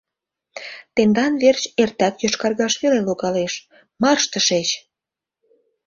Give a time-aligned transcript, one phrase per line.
[0.95, 3.53] Тендан верч эртак йошкаргаш веле логалеш...
[4.01, 4.69] марш тышеч!..